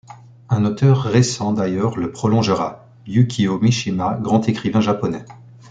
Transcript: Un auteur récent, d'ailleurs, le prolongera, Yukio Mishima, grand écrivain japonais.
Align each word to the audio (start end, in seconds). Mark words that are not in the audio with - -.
Un 0.49 0.65
auteur 0.65 1.03
récent, 1.03 1.53
d'ailleurs, 1.53 1.95
le 1.95 2.11
prolongera, 2.11 2.87
Yukio 3.05 3.59
Mishima, 3.59 4.17
grand 4.19 4.49
écrivain 4.49 4.81
japonais. 4.81 5.23